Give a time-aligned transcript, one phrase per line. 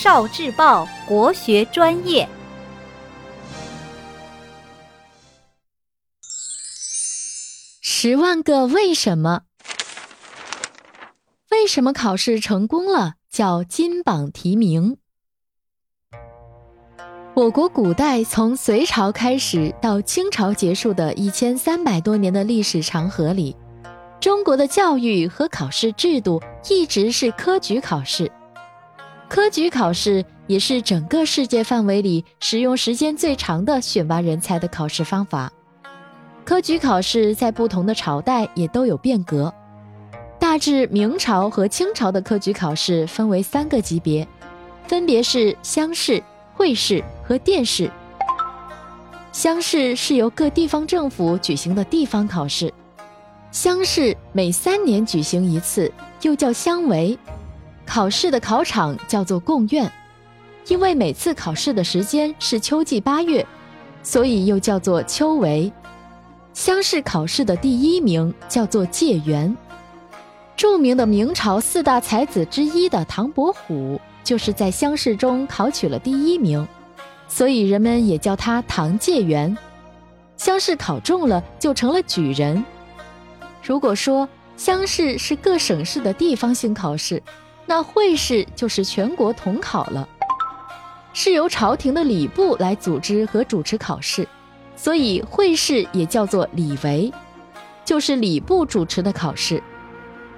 [0.00, 2.28] 少智报国学专业。
[7.80, 9.40] 十万个为什么？
[11.50, 14.98] 为什么考试成功了叫金榜题名？
[17.34, 23.56] 我国古代从隋朝开始到清朝结束的一千三百多年的历史长河里，
[24.20, 26.40] 中国的教育和考试制度
[26.70, 28.30] 一直是科举考试。
[29.28, 35.52] 科举考试也是整个世界范围里使用时间最长的选拔人才的考试方法。
[36.44, 39.52] 科举考试在不同的朝代也都有变革，
[40.38, 44.26] 大致明朝和清朝的科举考试分为三个级别，
[44.86, 46.22] 分别是乡试。
[46.54, 47.88] 会试和殿试，
[49.30, 52.74] 乡试是由各地方政府举行的地方考试，
[53.52, 55.92] 乡试每三年举行一次，
[56.22, 57.16] 又叫乡闱。
[57.88, 59.90] 考试的考场叫做贡院，
[60.66, 63.44] 因为每次考试的时间是秋季八月，
[64.02, 65.72] 所以又叫做秋闱。
[66.52, 69.56] 乡试考试的第一名叫做解元。
[70.54, 73.98] 著名的明朝四大才子之一的唐伯虎。
[74.24, 76.68] 就是在乡试中考取了第一名，
[77.28, 79.56] 所以人们也叫他唐解元。
[80.36, 82.62] 乡试考中了，就成了举人。
[83.62, 87.22] 如果说乡试是各省市的地方性考试，
[87.68, 90.08] 那会试就是全国统考了，
[91.12, 94.26] 是由朝廷的礼部来组织和主持考试，
[94.74, 97.12] 所以会试也叫做礼闱，
[97.84, 99.62] 就是礼部主持的考试。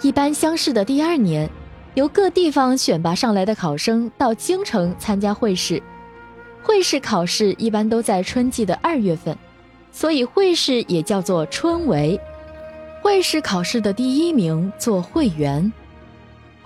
[0.00, 1.50] 一般乡试的第二年。
[1.94, 5.82] 由各地方选拔上来的考生到京城参加会试，
[6.62, 9.34] 会试考试一般都在春季的二月份，
[9.92, 12.20] 所以会试也叫做春闱。
[13.00, 15.72] 会试考试的第一名做会员，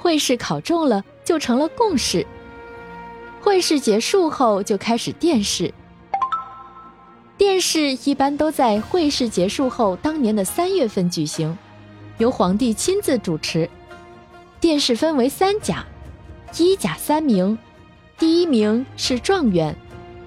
[0.01, 2.27] 会试考中了就成了贡士。
[3.43, 5.73] 会试结束后就开始殿试，
[7.37, 11.57] 殿试一般都在会试结束后当年的三月份举行，
[12.19, 13.69] 由皇帝亲自主持。
[14.59, 15.85] 殿试分为三甲，
[16.59, 17.57] 一甲三名，
[18.19, 19.75] 第一名是状元，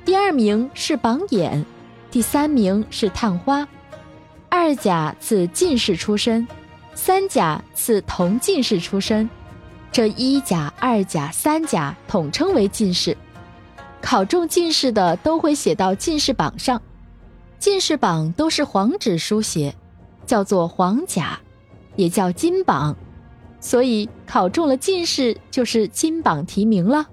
[0.03, 1.63] 第二名是榜眼，
[2.09, 3.67] 第三名是探花。
[4.49, 6.47] 二甲赐进士出身，
[6.95, 9.29] 三甲赐同进士出身。
[9.93, 13.15] 这一甲、二甲、三甲统称为进士。
[14.01, 16.81] 考中进士的都会写到进士榜上，
[17.59, 19.75] 进士榜都是黄纸书写，
[20.25, 21.39] 叫做黄甲，
[21.95, 22.97] 也叫金榜。
[23.59, 27.07] 所以考中了进士就是金榜题名了。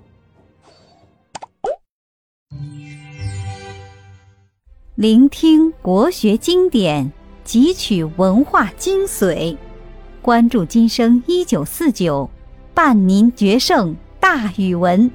[4.94, 7.12] 聆听国学经典，
[7.44, 9.54] 汲取文化精髓，
[10.22, 12.28] 关注今生一九四九，
[12.82, 15.10] 伴您决胜大语文。